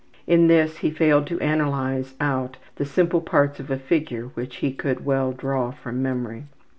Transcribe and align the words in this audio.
In 0.25 0.47
this 0.47 0.79
he 0.79 0.89
failed 0.89 1.27
to 1.27 1.39
analyze 1.41 2.15
out 2.19 2.57
the 2.77 2.85
simple 2.87 3.21
parts 3.21 3.59
of 3.59 3.69
a 3.69 3.77
figure 3.77 4.29
which 4.33 4.55
he 4.55 4.73
could 4.73 5.05
well 5.05 5.31
draw 5.31 5.69
from 5.69 6.01
memory. 6.01 6.45